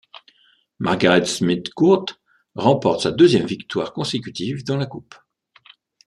[0.79, 2.07] Margaret Smith Court
[2.55, 5.13] remporte sa deuxième victoire consécutive dans la coupe.